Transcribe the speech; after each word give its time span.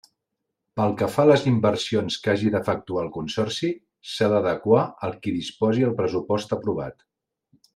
Pel 0.79 0.93
que 1.01 1.09
fa 1.15 1.25
a 1.25 1.29
les 1.31 1.43
inversions 1.51 2.17
que 2.23 2.31
hagi 2.33 2.49
d'efectuar 2.55 3.03
el 3.05 3.11
Consorci, 3.17 3.71
s'han 4.13 4.33
d'adequar 4.35 4.83
al 5.09 5.15
que 5.27 5.37
disposi 5.37 5.89
el 5.91 5.97
pressupost 6.01 6.57
aprovat. 6.59 7.07